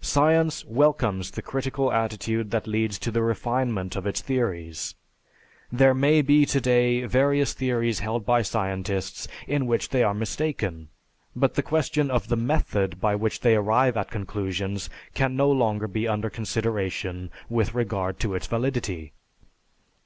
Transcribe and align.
Science 0.00 0.64
welcomes 0.64 1.32
the 1.32 1.42
critical 1.42 1.92
attitude 1.92 2.50
that 2.52 2.66
leads 2.66 2.98
to 2.98 3.10
the 3.10 3.20
refinement 3.22 3.96
of 3.96 4.06
its 4.06 4.22
theories. 4.22 4.94
There 5.70 5.92
may 5.92 6.22
be 6.22 6.46
today 6.46 7.04
various 7.04 7.52
theories 7.52 7.98
held 7.98 8.24
by 8.24 8.40
scientists 8.40 9.28
in 9.46 9.66
which 9.66 9.90
they 9.90 10.02
are 10.02 10.14
mistaken, 10.14 10.88
but 11.36 11.52
the 11.52 11.62
question 11.62 12.10
of 12.10 12.28
the 12.28 12.34
method 12.36 12.98
by 12.98 13.14
which 13.14 13.40
they 13.40 13.56
arrive 13.56 13.94
at 13.98 14.10
conclusions 14.10 14.88
can 15.12 15.36
no 15.36 15.50
longer 15.50 15.86
be 15.86 16.08
under 16.08 16.30
consideration 16.30 17.30
with 17.50 17.74
regard 17.74 18.18
to 18.20 18.34
its 18.34 18.46
validity. 18.46 19.12